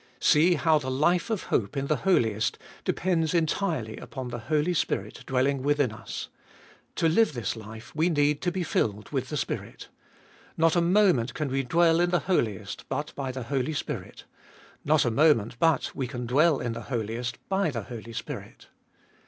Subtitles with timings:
[0.19, 5.21] See how the life of hope in the Holiest depends entirely upon the Holy Spirit
[5.27, 6.27] dwelling within us.
[6.95, 9.89] To live this life, we need to be filled with the Spirit.
[10.57, 14.23] Not a moment can we dwell in the Holiest, but by the Holy Spirit.
[14.83, 18.69] Not a moment but we can dwell in the Holiest, by the Holy Spirit.